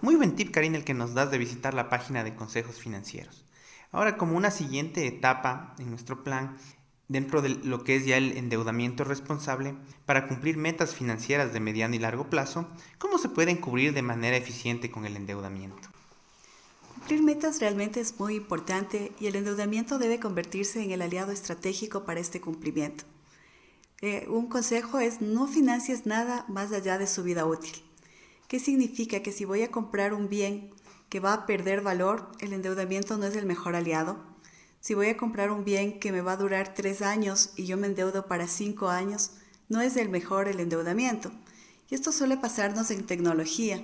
Muy 0.00 0.16
buen 0.16 0.34
tip, 0.36 0.50
Karina, 0.50 0.78
el 0.78 0.84
que 0.84 0.94
nos 0.94 1.12
das 1.14 1.30
de 1.30 1.38
visitar 1.38 1.74
la 1.74 1.88
página 1.88 2.24
de 2.24 2.34
consejos 2.34 2.78
financieros. 2.78 3.43
Ahora, 3.94 4.16
como 4.16 4.36
una 4.36 4.50
siguiente 4.50 5.06
etapa 5.06 5.76
en 5.78 5.88
nuestro 5.88 6.24
plan, 6.24 6.56
dentro 7.06 7.42
de 7.42 7.50
lo 7.50 7.84
que 7.84 7.94
es 7.94 8.04
ya 8.04 8.16
el 8.16 8.36
endeudamiento 8.36 9.04
responsable, 9.04 9.76
para 10.04 10.26
cumplir 10.26 10.56
metas 10.56 10.96
financieras 10.96 11.52
de 11.52 11.60
mediano 11.60 11.94
y 11.94 12.00
largo 12.00 12.28
plazo, 12.28 12.66
¿cómo 12.98 13.18
se 13.18 13.28
pueden 13.28 13.56
cubrir 13.56 13.94
de 13.94 14.02
manera 14.02 14.36
eficiente 14.36 14.90
con 14.90 15.06
el 15.06 15.14
endeudamiento? 15.14 15.88
Cumplir 16.92 17.22
metas 17.22 17.60
realmente 17.60 18.00
es 18.00 18.18
muy 18.18 18.34
importante 18.34 19.12
y 19.20 19.28
el 19.28 19.36
endeudamiento 19.36 19.98
debe 19.98 20.18
convertirse 20.18 20.82
en 20.82 20.90
el 20.90 21.00
aliado 21.00 21.30
estratégico 21.30 22.04
para 22.04 22.18
este 22.18 22.40
cumplimiento. 22.40 23.04
Eh, 24.00 24.26
un 24.28 24.48
consejo 24.48 24.98
es 24.98 25.20
no 25.20 25.46
financies 25.46 26.04
nada 26.04 26.46
más 26.48 26.72
allá 26.72 26.98
de 26.98 27.06
su 27.06 27.22
vida 27.22 27.46
útil. 27.46 27.80
¿Qué 28.48 28.58
significa? 28.58 29.20
Que 29.20 29.30
si 29.30 29.44
voy 29.44 29.62
a 29.62 29.70
comprar 29.70 30.14
un 30.14 30.28
bien 30.28 30.72
que 31.14 31.20
va 31.20 31.32
a 31.32 31.46
perder 31.46 31.80
valor, 31.80 32.28
el 32.40 32.52
endeudamiento 32.52 33.16
no 33.16 33.26
es 33.26 33.36
el 33.36 33.46
mejor 33.46 33.76
aliado. 33.76 34.16
Si 34.80 34.94
voy 34.94 35.06
a 35.10 35.16
comprar 35.16 35.52
un 35.52 35.64
bien 35.64 36.00
que 36.00 36.10
me 36.10 36.22
va 36.22 36.32
a 36.32 36.36
durar 36.36 36.74
tres 36.74 37.02
años 37.02 37.52
y 37.54 37.66
yo 37.66 37.76
me 37.76 37.86
endeudo 37.86 38.26
para 38.26 38.48
cinco 38.48 38.88
años, 38.88 39.30
no 39.68 39.80
es 39.80 39.96
el 39.96 40.08
mejor 40.08 40.48
el 40.48 40.58
endeudamiento. 40.58 41.30
Y 41.88 41.94
esto 41.94 42.10
suele 42.10 42.36
pasarnos 42.36 42.90
en 42.90 43.06
tecnología. 43.06 43.80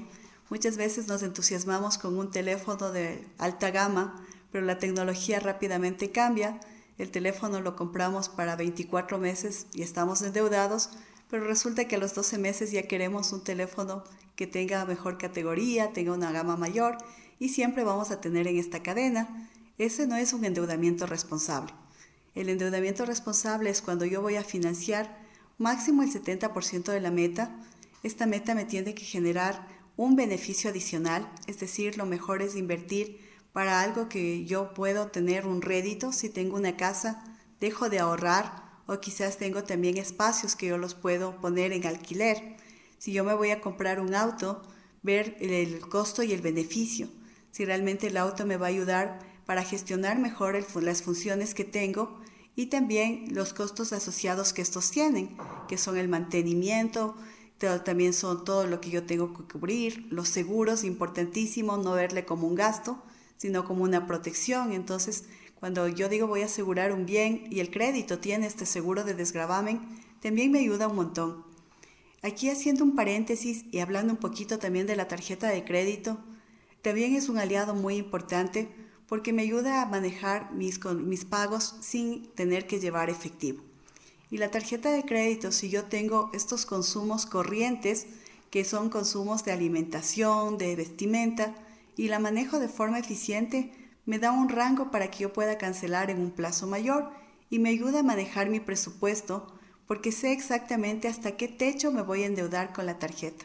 Muchas 0.48 0.76
veces 0.76 1.06
nos 1.06 1.22
entusiasmamos 1.22 1.98
con 1.98 2.18
un 2.18 2.32
teléfono 2.32 2.90
de 2.90 3.24
alta 3.38 3.70
gama, 3.70 4.20
pero 4.50 4.66
la 4.66 4.80
tecnología 4.80 5.38
rápidamente 5.38 6.10
cambia. 6.10 6.58
El 6.98 7.12
teléfono 7.12 7.60
lo 7.60 7.76
compramos 7.76 8.28
para 8.28 8.56
24 8.56 9.18
meses 9.18 9.68
y 9.72 9.82
estamos 9.82 10.20
endeudados, 10.22 10.90
pero 11.30 11.44
resulta 11.44 11.84
que 11.84 11.94
a 11.94 12.00
los 12.00 12.12
12 12.12 12.38
meses 12.38 12.72
ya 12.72 12.88
queremos 12.88 13.32
un 13.32 13.44
teléfono 13.44 14.02
que 14.40 14.46
tenga 14.46 14.86
mejor 14.86 15.18
categoría, 15.18 15.92
tenga 15.92 16.14
una 16.14 16.32
gama 16.32 16.56
mayor 16.56 16.96
y 17.38 17.50
siempre 17.50 17.84
vamos 17.84 18.10
a 18.10 18.22
tener 18.22 18.46
en 18.46 18.56
esta 18.56 18.82
cadena. 18.82 19.50
Ese 19.76 20.06
no 20.06 20.16
es 20.16 20.32
un 20.32 20.46
endeudamiento 20.46 21.04
responsable. 21.04 21.74
El 22.34 22.48
endeudamiento 22.48 23.04
responsable 23.04 23.68
es 23.68 23.82
cuando 23.82 24.06
yo 24.06 24.22
voy 24.22 24.36
a 24.36 24.42
financiar 24.42 25.14
máximo 25.58 26.02
el 26.02 26.10
70% 26.10 26.84
de 26.84 27.02
la 27.02 27.10
meta. 27.10 27.54
Esta 28.02 28.24
meta 28.24 28.54
me 28.54 28.64
tiene 28.64 28.94
que 28.94 29.04
generar 29.04 29.68
un 29.98 30.16
beneficio 30.16 30.70
adicional, 30.70 31.30
es 31.46 31.60
decir, 31.60 31.98
lo 31.98 32.06
mejor 32.06 32.40
es 32.40 32.56
invertir 32.56 33.20
para 33.52 33.82
algo 33.82 34.08
que 34.08 34.46
yo 34.46 34.72
puedo 34.72 35.08
tener 35.08 35.46
un 35.46 35.60
rédito. 35.60 36.14
Si 36.14 36.30
tengo 36.30 36.56
una 36.56 36.78
casa, 36.78 37.22
dejo 37.60 37.90
de 37.90 37.98
ahorrar 37.98 38.64
o 38.86 39.00
quizás 39.00 39.36
tengo 39.36 39.64
también 39.64 39.98
espacios 39.98 40.56
que 40.56 40.68
yo 40.68 40.78
los 40.78 40.94
puedo 40.94 41.42
poner 41.42 41.74
en 41.74 41.86
alquiler 41.86 42.56
si 43.00 43.12
yo 43.12 43.24
me 43.24 43.34
voy 43.34 43.50
a 43.50 43.62
comprar 43.62 43.98
un 43.98 44.14
auto, 44.14 44.60
ver 45.02 45.34
el 45.40 45.80
costo 45.80 46.22
y 46.22 46.32
el 46.34 46.42
beneficio, 46.42 47.08
si 47.50 47.64
realmente 47.64 48.08
el 48.08 48.18
auto 48.18 48.44
me 48.44 48.58
va 48.58 48.66
a 48.66 48.68
ayudar 48.68 49.18
para 49.46 49.64
gestionar 49.64 50.18
mejor 50.18 50.62
las 50.82 51.02
funciones 51.02 51.54
que 51.54 51.64
tengo 51.64 52.20
y 52.54 52.66
también 52.66 53.34
los 53.34 53.54
costos 53.54 53.94
asociados 53.94 54.52
que 54.52 54.60
estos 54.60 54.90
tienen, 54.90 55.38
que 55.66 55.78
son 55.78 55.96
el 55.96 56.08
mantenimiento, 56.08 57.16
también 57.84 58.12
son 58.12 58.44
todo 58.44 58.66
lo 58.66 58.82
que 58.82 58.90
yo 58.90 59.04
tengo 59.04 59.32
que 59.32 59.50
cubrir, 59.50 60.06
los 60.10 60.28
seguros, 60.28 60.84
importantísimo, 60.84 61.78
no 61.78 61.92
verle 61.92 62.26
como 62.26 62.46
un 62.46 62.54
gasto, 62.54 63.02
sino 63.38 63.64
como 63.64 63.82
una 63.82 64.06
protección. 64.06 64.72
Entonces, 64.72 65.24
cuando 65.54 65.88
yo 65.88 66.10
digo 66.10 66.26
voy 66.26 66.42
a 66.42 66.46
asegurar 66.46 66.92
un 66.92 67.06
bien 67.06 67.46
y 67.50 67.60
el 67.60 67.70
crédito 67.70 68.18
tiene 68.18 68.46
este 68.46 68.66
seguro 68.66 69.04
de 69.04 69.14
desgravamen, 69.14 69.80
también 70.20 70.52
me 70.52 70.58
ayuda 70.58 70.88
un 70.88 70.96
montón. 70.96 71.49
Aquí 72.22 72.50
haciendo 72.50 72.84
un 72.84 72.94
paréntesis 72.94 73.64
y 73.70 73.78
hablando 73.78 74.12
un 74.12 74.18
poquito 74.18 74.58
también 74.58 74.86
de 74.86 74.96
la 74.96 75.08
tarjeta 75.08 75.48
de 75.48 75.64
crédito, 75.64 76.18
también 76.82 77.14
es 77.14 77.28
un 77.28 77.38
aliado 77.38 77.74
muy 77.74 77.96
importante 77.96 78.68
porque 79.06 79.32
me 79.32 79.42
ayuda 79.42 79.82
a 79.82 79.86
manejar 79.86 80.52
mis, 80.52 80.78
mis 80.84 81.24
pagos 81.24 81.76
sin 81.80 82.26
tener 82.34 82.66
que 82.66 82.78
llevar 82.78 83.10
efectivo. 83.10 83.62
Y 84.30 84.36
la 84.36 84.50
tarjeta 84.50 84.92
de 84.92 85.04
crédito, 85.04 85.50
si 85.50 85.70
yo 85.70 85.84
tengo 85.84 86.30
estos 86.32 86.66
consumos 86.66 87.26
corrientes, 87.26 88.06
que 88.50 88.64
son 88.64 88.90
consumos 88.90 89.44
de 89.44 89.52
alimentación, 89.52 90.58
de 90.58 90.76
vestimenta, 90.76 91.54
y 91.96 92.08
la 92.08 92.18
manejo 92.18 92.58
de 92.58 92.68
forma 92.68 92.98
eficiente, 92.98 93.72
me 94.06 94.18
da 94.18 94.30
un 94.30 94.48
rango 94.48 94.90
para 94.90 95.10
que 95.10 95.20
yo 95.20 95.32
pueda 95.32 95.58
cancelar 95.58 96.10
en 96.10 96.20
un 96.20 96.30
plazo 96.30 96.66
mayor 96.66 97.10
y 97.50 97.58
me 97.58 97.70
ayuda 97.70 98.00
a 98.00 98.04
manejar 98.04 98.48
mi 98.48 98.60
presupuesto 98.60 99.52
porque 99.90 100.12
sé 100.12 100.30
exactamente 100.30 101.08
hasta 101.08 101.36
qué 101.36 101.48
techo 101.48 101.90
me 101.90 102.02
voy 102.02 102.22
a 102.22 102.26
endeudar 102.26 102.72
con 102.72 102.86
la 102.86 103.00
tarjeta. 103.00 103.44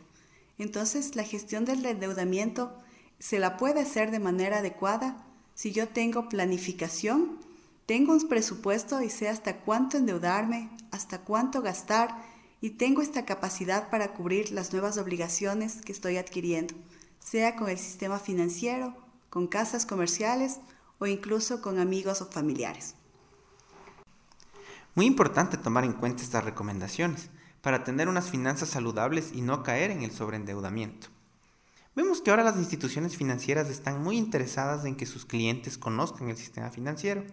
Entonces, 0.60 1.16
la 1.16 1.24
gestión 1.24 1.66
del 1.66 1.84
endeudamiento 1.84 2.72
se 3.18 3.40
la 3.40 3.58
puede 3.58 3.82
hacer 3.82 4.12
de 4.12 4.20
manera 4.20 4.60
adecuada 4.60 5.26
si 5.56 5.72
yo 5.72 5.88
tengo 5.88 6.30
planificación, 6.30 7.40
tengo 7.88 8.14
un 8.14 8.30
presupuesto 8.30 9.02
y 9.02 9.10
sé 9.10 9.28
hasta 9.28 9.62
cuánto 9.62 9.98
endeudarme, 9.98 10.70
hasta 10.92 11.22
cuánto 11.22 11.64
gastar 11.64 12.16
y 12.62 12.70
tengo 12.70 13.02
esta 13.02 13.26
capacidad 13.26 13.90
para 13.90 14.14
cubrir 14.14 14.52
las 14.52 14.72
nuevas 14.72 15.00
obligaciones 15.00 15.82
que 15.82 15.94
estoy 15.94 16.18
adquiriendo, 16.18 16.76
sea 17.18 17.56
con 17.56 17.70
el 17.70 17.80
sistema 17.80 18.20
financiero, 18.20 18.94
con 19.32 19.48
casas 19.48 19.88
comerciales 19.88 20.60
o 21.00 21.08
incluso 21.08 21.64
con 21.64 21.80
amigos 21.80 22.22
o 22.22 22.28
familiares. 22.28 22.94
Muy 24.96 25.06
importante 25.06 25.58
tomar 25.58 25.84
en 25.84 25.92
cuenta 25.92 26.24
estas 26.24 26.46
recomendaciones 26.46 27.30
para 27.62 27.84
tener 27.84 28.08
unas 28.08 28.30
finanzas 28.30 28.70
saludables 28.70 29.32
y 29.34 29.42
no 29.42 29.62
caer 29.62 29.92
en 29.92 30.04
el 30.04 30.12
sobreendeudamiento. 30.12 31.08
Vemos 31.96 32.22
que 32.22 32.30
ahora 32.30 32.46
las 32.46 32.56
instituciones 32.56 33.18
financieras 33.18 33.70
están 33.70 34.02
muy 34.02 34.18
interesadas 34.18 34.86
en 34.86 34.96
que 34.96 35.06
sus 35.06 35.26
clientes 35.26 35.78
conozcan 35.78 36.30
el 36.30 36.38
sistema 36.38 36.70
financiero. 36.70 37.26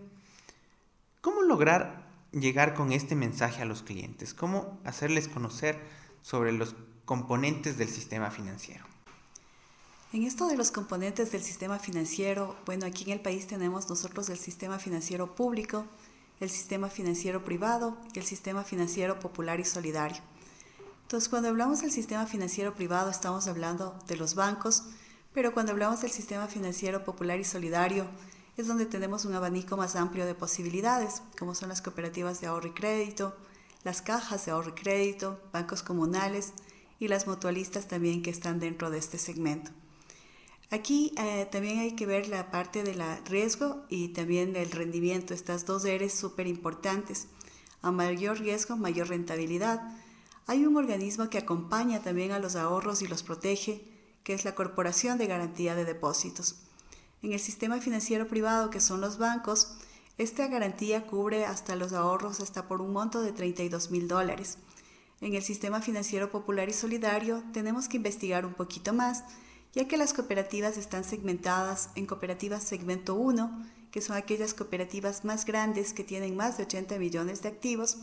¿Cómo 1.21 1.43
lograr 1.43 2.11
llegar 2.33 2.75
con 2.75 2.93
este 2.93 3.15
mensaje 3.15 3.63
a 3.63 3.65
los 3.65 3.83
clientes? 3.83 4.35
¿Cómo 4.35 4.81
hacerles 4.85 5.29
conocer 5.29 5.81
sobre 6.21 6.51
los 6.53 6.75
componentes 7.05 7.79
del 7.79 7.89
sistema 7.89 8.33
financiero? 8.33 8.85
En 10.13 10.25
esto 10.25 10.49
de 10.49 10.57
los 10.57 10.71
componentes 10.73 11.31
del 11.31 11.43
sistema 11.43 11.79
financiero, 11.79 12.57
bueno, 12.67 12.87
aquí 12.87 13.05
en 13.05 13.11
el 13.11 13.21
país 13.21 13.47
tenemos 13.47 13.89
nosotros 13.89 14.29
el 14.31 14.39
sistema 14.39 14.79
financiero 14.79 15.35
público, 15.35 15.87
el 16.43 16.51
sistema 16.51 16.89
financiero 16.89 17.45
privado 17.45 17.97
el 18.15 18.25
sistema 18.25 18.65
financiero 18.65 19.21
popular 19.21 19.61
y 19.61 19.65
solidario. 19.65 20.21
Entonces, 21.03 21.29
cuando 21.29 21.49
hablamos 21.49 21.83
del 21.83 21.93
sistema 21.93 22.27
financiero 22.27 22.75
privado, 22.75 23.11
estamos 23.11 23.47
hablando 23.47 23.97
de 24.09 24.17
los 24.17 24.35
bancos, 24.35 24.83
pero 25.33 25.55
cuando 25.55 25.71
hablamos 25.71 26.01
del 26.01 26.11
sistema 26.11 26.49
financiero 26.49 27.05
popular 27.05 27.39
y 27.39 27.45
solidario, 27.45 28.07
es 28.57 28.67
donde 28.67 28.87
tenemos 28.87 29.25
un 29.25 29.35
abanico 29.35 29.77
más 29.77 29.95
amplio 29.95 30.27
de 30.27 30.35
posibilidades, 30.35 31.23
como 31.39 31.55
son 31.55 31.69
las 31.69 31.81
cooperativas 31.81 32.41
de 32.41 32.49
ahorro 32.49 32.69
y 32.69 32.73
crédito, 32.73 33.37
las 33.85 34.03
cajas 34.03 34.45
de 34.45 34.51
ahorro 34.51 34.71
y 34.71 34.81
crédito, 34.81 35.41
bancos 35.53 35.85
comunales 35.85 36.55
y 36.99 37.07
las 37.07 37.29
mutualistas 37.29 37.87
también 37.87 38.21
que 38.21 38.31
están 38.31 38.59
dentro 38.59 38.91
de 38.91 38.99
este 38.99 39.19
segmento. 39.19 39.71
Aquí 40.73 41.13
eh, 41.19 41.47
también 41.53 41.81
hay 41.81 41.93
que 41.93 42.07
ver 42.07 42.29
la 42.29 42.51
parte 42.51 42.83
del 42.83 43.03
riesgo 43.27 43.85
y 43.91 44.09
también 44.09 44.55
del 44.55 44.71
rendimiento, 44.71 45.35
estas 45.35 45.67
dos 45.67 45.85
eres 45.85 46.15
súper 46.15 46.47
importantes. 46.47 47.27
A 47.83 47.93
mayor 47.93 48.39
riesgo, 48.39 48.79
mayor 48.79 49.11
rentabilidad. 49.11 49.83
Hay 50.47 50.65
un 50.65 50.79
organismo 50.79 51.29
que 51.29 51.37
acompaña 51.37 52.01
también 52.01 52.33
a 52.33 52.39
los 52.39 52.57
ahorros 52.57 53.03
y 53.03 53.07
los 53.07 53.23
protege, 53.23 53.85
que 54.25 54.33
es 54.33 54.47
la 54.47 54.55
Corporación 54.55 55.19
de 55.19 55.27
Garantía 55.27 55.75
de 55.75 55.85
Depósitos. 55.85 56.55
En 57.21 57.35
el 57.35 57.41
sistema 57.41 57.79
financiero 57.79 58.27
privado, 58.27 58.71
que 58.71 58.81
son 58.81 59.03
los 59.03 59.19
bancos, 59.19 59.75
esta 60.17 60.47
garantía 60.47 61.07
cubre 61.07 61.45
hasta 61.45 61.77
los 61.77 61.93
ahorros 61.93 62.41
hasta 62.41 62.67
por 62.67 62.81
un 62.81 62.95
monto 62.95 63.21
de 63.21 63.33
32 63.33 63.91
mil 63.91 64.09
dólares. 64.09 64.57
En 65.21 65.35
el 65.35 65.43
sistema 65.43 65.83
financiero 65.83 66.31
popular 66.31 66.71
y 66.71 66.73
solidario 66.73 67.45
tenemos 67.53 67.89
que 67.89 67.99
investigar 67.99 68.47
un 68.47 68.55
poquito 68.55 68.95
más 68.95 69.25
ya 69.75 69.89
que 69.89 69.97
las 69.97 70.13
cooperativas 70.13 70.77
están 70.77 71.05
segmentadas 71.05 71.91
en 71.95 72.07
cooperativas 72.07 72.63
segmento 72.63 73.15
1, 73.15 73.67
que 73.91 74.01
son 74.01 74.17
aquellas 74.17 74.55
cooperativas 74.55 75.25
más 75.25 75.45
grandes 75.45 75.93
que 75.93 76.05
tienen 76.05 76.37
más 76.37 76.57
de 76.57 76.65
80 76.65 76.99
millones 76.99 77.43
de 77.43 77.49
activos, 77.49 77.99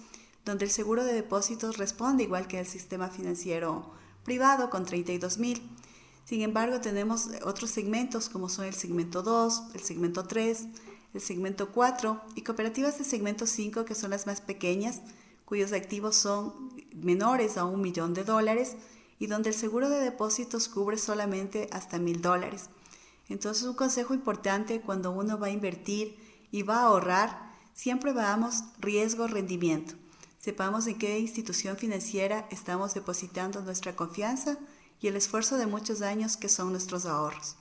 donde 0.46 0.66
el 0.66 0.72
seguro 0.72 1.04
de 1.04 1.14
depósitos 1.14 1.78
responde 1.78 2.24
igual 2.24 2.48
que 2.48 2.60
el 2.60 2.66
sistema 2.66 3.10
financiero 3.10 3.92
privado 4.24 4.70
con 4.70 4.86
32 4.86 5.38
mil. 5.38 5.62
Sin 6.26 6.42
embargo, 6.42 6.80
tenemos 6.80 7.30
otros 7.44 7.72
segmentos 7.72 8.30
como 8.30 8.50
son 8.50 8.66
el 8.66 8.74
segmento 8.74 9.24
2, 9.24 9.64
el 9.74 9.82
segmento 9.82 10.24
3, 10.26 10.68
el 11.14 11.22
segmento 11.22 11.72
4 11.72 12.22
y 12.36 12.42
cooperativas 12.42 12.98
de 12.98 13.04
segmento 13.04 13.48
5 13.48 13.86
que 13.86 13.96
son 13.96 14.12
las 14.12 14.28
más 14.28 14.42
pequeñas, 14.42 15.02
cuyos 15.46 15.74
activos 15.74 16.16
son 16.16 16.72
menores 16.96 17.58
a 17.58 17.66
un 17.66 17.82
millón 17.82 18.14
de 18.14 18.24
dólares 18.24 18.76
y 19.20 19.28
donde 19.28 19.50
el 19.50 19.56
seguro 19.56 19.90
de 19.90 20.00
depósitos 20.00 20.70
cubre 20.70 20.98
solamente 20.98 21.70
hasta 21.72 22.00
mil 22.00 22.22
dólares. 22.22 22.70
Entonces 23.28 23.64
un 23.64 23.76
consejo 23.76 24.14
importante 24.14 24.82
cuando 24.82 25.12
uno 25.12 25.38
va 25.38 25.48
a 25.48 25.52
invertir 25.52 26.18
y 26.52 26.64
va 26.64 26.78
a 26.78 26.84
ahorrar, 26.86 27.52
siempre 27.74 28.14
veamos 28.14 28.64
riesgo-rendimiento. 28.80 29.94
Sepamos 30.40 30.88
en 30.88 30.98
qué 30.98 31.20
institución 31.20 31.78
financiera 31.78 32.48
estamos 32.50 32.94
depositando 32.94 33.62
nuestra 33.62 33.96
confianza 33.96 34.58
y 35.02 35.08
el 35.08 35.18
esfuerzo 35.18 35.58
de 35.58 35.68
muchos 35.68 36.02
años 36.02 36.38
que 36.38 36.50
son 36.50 36.72
nuestros 36.72 37.06
ahorros. 37.06 37.56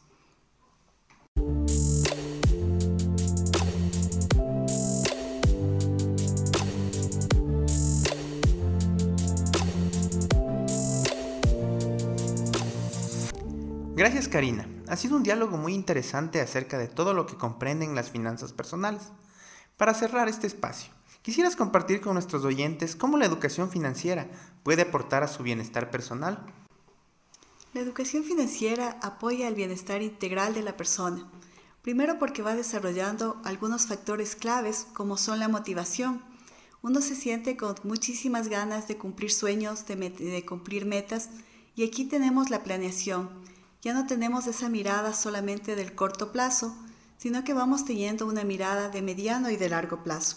Gracias 13.98 14.28
Karina. 14.28 14.68
Ha 14.86 14.94
sido 14.94 15.16
un 15.16 15.24
diálogo 15.24 15.56
muy 15.56 15.74
interesante 15.74 16.40
acerca 16.40 16.78
de 16.78 16.86
todo 16.86 17.14
lo 17.14 17.26
que 17.26 17.34
comprenden 17.34 17.96
las 17.96 18.12
finanzas 18.12 18.52
personales. 18.52 19.02
Para 19.76 19.92
cerrar 19.92 20.28
este 20.28 20.46
espacio, 20.46 20.92
¿quisieras 21.22 21.56
compartir 21.56 22.00
con 22.00 22.14
nuestros 22.14 22.44
oyentes 22.44 22.94
cómo 22.94 23.16
la 23.16 23.26
educación 23.26 23.72
financiera 23.72 24.28
puede 24.62 24.82
aportar 24.82 25.24
a 25.24 25.26
su 25.26 25.42
bienestar 25.42 25.90
personal? 25.90 26.46
La 27.74 27.80
educación 27.80 28.22
financiera 28.22 29.00
apoya 29.02 29.48
el 29.48 29.56
bienestar 29.56 30.00
integral 30.00 30.54
de 30.54 30.62
la 30.62 30.76
persona. 30.76 31.28
Primero 31.82 32.20
porque 32.20 32.42
va 32.42 32.54
desarrollando 32.54 33.40
algunos 33.44 33.88
factores 33.88 34.36
claves 34.36 34.86
como 34.92 35.16
son 35.16 35.40
la 35.40 35.48
motivación. 35.48 36.22
Uno 36.82 37.00
se 37.00 37.16
siente 37.16 37.56
con 37.56 37.74
muchísimas 37.82 38.46
ganas 38.46 38.86
de 38.86 38.96
cumplir 38.96 39.32
sueños, 39.32 39.86
de, 39.88 39.96
de 39.96 40.46
cumplir 40.46 40.86
metas 40.86 41.30
y 41.74 41.84
aquí 41.84 42.04
tenemos 42.04 42.48
la 42.48 42.62
planeación 42.62 43.57
ya 43.88 43.94
no 43.94 44.06
tenemos 44.06 44.46
esa 44.46 44.68
mirada 44.68 45.14
solamente 45.14 45.74
del 45.74 45.94
corto 45.94 46.30
plazo, 46.30 46.76
sino 47.16 47.42
que 47.42 47.54
vamos 47.54 47.86
teniendo 47.86 48.26
una 48.26 48.44
mirada 48.44 48.90
de 48.90 49.00
mediano 49.00 49.48
y 49.48 49.56
de 49.56 49.70
largo 49.70 50.02
plazo. 50.02 50.36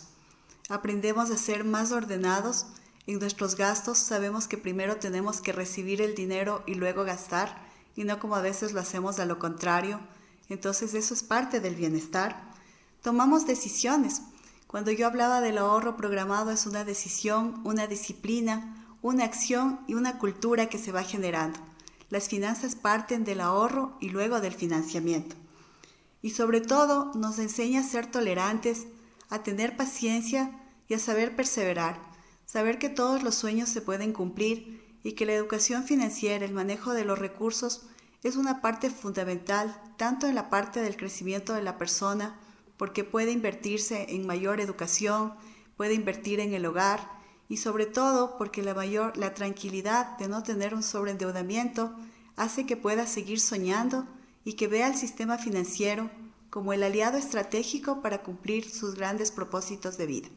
Aprendemos 0.70 1.30
a 1.30 1.38
ser 1.38 1.66
más 1.66 1.92
ordenados 1.92 2.68
en 3.08 3.20
nuestros 3.20 3.58
gastos, 3.58 3.98
sabemos 3.98 4.48
que 4.48 4.58
primero 4.58 4.96
tenemos 4.96 5.42
que 5.42 5.52
recibir 5.52 6.02
el 6.02 6.16
dinero 6.16 6.64
y 6.66 6.76
luego 6.76 7.04
gastar, 7.04 7.62
y 7.98 8.06
no 8.06 8.22
como 8.22 8.38
a 8.38 8.42
veces 8.42 8.72
lo 8.72 8.80
hacemos 8.80 9.20
a 9.20 9.26
lo 9.26 9.38
contrario. 9.38 10.00
Entonces 10.48 10.94
eso 10.94 11.14
es 11.14 11.22
parte 11.22 11.60
del 11.60 11.76
bienestar. 11.76 12.54
Tomamos 13.02 13.46
decisiones. 13.46 14.22
Cuando 14.66 14.92
yo 14.92 15.08
hablaba 15.08 15.42
del 15.42 15.58
ahorro 15.58 15.98
programado 15.98 16.52
es 16.52 16.66
una 16.66 16.86
decisión, 16.86 17.60
una 17.66 17.86
disciplina, 17.86 18.88
una 19.02 19.26
acción 19.26 19.82
y 19.88 19.96
una 19.96 20.20
cultura 20.20 20.68
que 20.68 20.78
se 20.78 20.94
va 20.94 21.04
generando. 21.04 21.60
Las 22.12 22.28
finanzas 22.28 22.76
parten 22.76 23.24
del 23.24 23.40
ahorro 23.40 23.98
y 24.02 24.10
luego 24.10 24.42
del 24.42 24.54
financiamiento. 24.54 25.38
Y 26.22 26.32
sobre 26.32 26.60
todo 26.60 27.14
nos 27.16 27.40
enseña 27.40 27.80
a 27.80 27.84
ser 27.84 28.06
tolerantes, 28.06 28.86
a 29.30 29.44
tener 29.44 29.78
paciencia 29.78 30.52
y 30.90 30.94
a 30.94 31.00
saber 31.00 31.38
perseverar, 31.38 32.02
saber 32.46 32.80
que 32.80 32.90
todos 32.90 33.24
los 33.24 33.36
sueños 33.36 33.70
se 33.70 33.80
pueden 33.80 34.12
cumplir 34.12 35.00
y 35.04 35.14
que 35.14 35.26
la 35.26 35.32
educación 35.32 35.86
financiera, 35.86 36.44
el 36.44 36.52
manejo 36.52 36.94
de 36.94 37.06
los 37.06 37.18
recursos, 37.18 37.88
es 38.24 38.36
una 38.36 38.60
parte 38.60 38.90
fundamental 38.90 39.82
tanto 39.96 40.28
en 40.28 40.36
la 40.36 40.50
parte 40.50 40.82
del 40.82 40.98
crecimiento 40.98 41.54
de 41.54 41.64
la 41.64 41.78
persona, 41.78 42.38
porque 42.76 43.06
puede 43.06 43.32
invertirse 43.32 44.08
en 44.10 44.28
mayor 44.28 44.60
educación, 44.60 45.34
puede 45.78 45.94
invertir 45.94 46.42
en 46.42 46.54
el 46.54 46.66
hogar, 46.66 47.21
y 47.52 47.58
sobre 47.58 47.86
todo 47.86 48.38
porque 48.38 48.64
la 48.64 48.74
mayor 48.74 49.18
la 49.18 49.34
tranquilidad 49.34 50.18
de 50.18 50.30
no 50.30 50.42
tener 50.42 50.74
un 50.74 50.84
sobreendeudamiento 50.84 51.94
hace 52.38 52.66
que 52.66 52.78
pueda 52.78 53.06
seguir 53.06 53.42
soñando 53.42 54.08
y 54.46 54.54
que 54.54 54.70
vea 54.70 54.88
al 54.88 54.96
sistema 54.96 55.38
financiero 55.38 56.10
como 56.50 56.72
el 56.72 56.82
aliado 56.82 57.18
estratégico 57.18 58.02
para 58.02 58.24
cumplir 58.24 58.70
sus 58.70 58.96
grandes 58.96 59.32
propósitos 59.32 59.98
de 59.98 60.06
vida. 60.06 60.30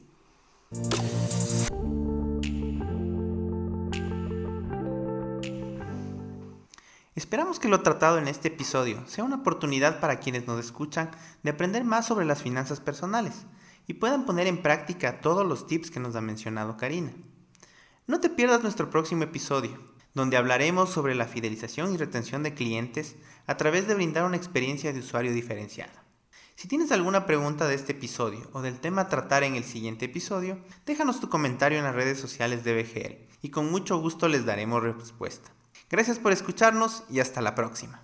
Esperamos 7.15 7.61
que 7.61 7.69
lo 7.69 7.81
tratado 7.83 8.19
en 8.19 8.27
este 8.27 8.49
episodio 8.49 9.07
sea 9.07 9.23
una 9.23 9.37
oportunidad 9.37 10.01
para 10.01 10.19
quienes 10.19 10.49
nos 10.49 10.59
escuchan 10.59 11.13
de 11.45 11.51
aprender 11.51 11.85
más 11.85 12.07
sobre 12.07 12.27
las 12.27 12.43
finanzas 12.43 12.81
personales 12.81 13.47
y 13.87 13.95
puedan 13.95 14.27
poner 14.27 14.47
en 14.47 14.63
práctica 14.63 15.21
todos 15.21 15.47
los 15.47 15.67
tips 15.67 15.91
que 15.91 16.01
nos 16.01 16.17
ha 16.17 16.21
mencionado 16.21 16.77
Karina. 16.77 17.13
No 18.07 18.21
te 18.21 18.31
pierdas 18.31 18.63
nuestro 18.63 18.91
próximo 18.91 19.25
episodio, 19.25 19.79
donde 20.15 20.37
hablaremos 20.37 20.91
sobre 20.91 21.15
la 21.15 21.27
fidelización 21.27 21.93
y 21.93 21.97
retención 21.97 22.43
de 22.43 22.55
clientes 22.55 23.17
a 23.47 23.57
través 23.57 23.89
de 23.89 23.95
brindar 23.95 24.25
una 24.25 24.37
experiencia 24.37 24.93
de 24.93 25.01
usuario 25.01 25.33
diferenciada. 25.33 26.05
Si 26.57 26.69
tienes 26.69 26.93
alguna 26.93 27.27
pregunta 27.27 27.67
de 27.67 27.75
este 27.75 27.93
episodio 27.93 28.49
o 28.53 28.63
del 28.63 28.79
tema 28.79 29.03
a 29.03 29.09
tratar 29.09 29.43
en 29.43 29.57
el 29.57 29.65
siguiente 29.65 30.05
episodio, 30.05 30.59
déjanos 30.87 31.21
tu 31.21 31.29
comentario 31.29 31.79
en 31.79 31.85
las 31.85 31.97
redes 31.97 32.19
sociales 32.19 32.63
de 32.63 32.81
BGL 32.81 33.37
y 33.43 33.51
con 33.51 33.71
mucho 33.71 33.99
gusto 34.01 34.29
les 34.29 34.47
daremos 34.47 34.83
respuesta. 34.83 35.51
Gracias 35.91 36.19
por 36.19 36.33
escucharnos 36.33 37.03
y 37.11 37.19
hasta 37.19 37.41
la 37.41 37.57
próxima. 37.57 38.04